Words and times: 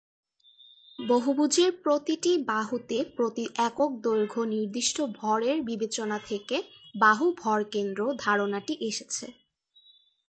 বহুভুজের 0.99 1.71
প্রতিটি 1.83 2.31
বাহুতে 2.47 2.97
প্রতি 3.15 3.45
একক 3.67 3.91
দৈর্ঘ্য 4.03 4.41
নির্দিষ্ট 4.53 4.97
ভরের 5.15 5.57
বিবেচনা 5.69 6.17
থেকে 6.29 6.55
""বাহু 6.95 7.25
ভরকেন্দ্র"" 7.41 8.01
ধারণাটি 8.19 8.73
এসেছে। 8.81 9.25